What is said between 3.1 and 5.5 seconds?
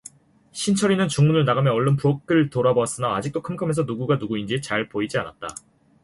아직도 컴컴해서 누구가 누구인지 잘 보이지 않았다.